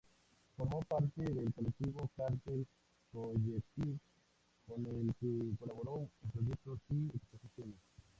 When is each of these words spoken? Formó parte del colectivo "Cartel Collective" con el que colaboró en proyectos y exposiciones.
Formó 0.57 0.79
parte 0.79 1.21
del 1.21 1.53
colectivo 1.53 2.09
"Cartel 2.17 2.65
Collective" 3.11 3.99
con 4.67 4.83
el 4.87 5.13
que 5.19 5.55
colaboró 5.59 6.09
en 6.23 6.31
proyectos 6.31 6.79
y 6.89 7.05
exposiciones. 7.15 7.77